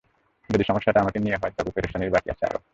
[0.49, 2.59] যদি সমস্যাটা আমাকে নিয়ে হয়, তবে পেরেশানির বাকি আছে আরো।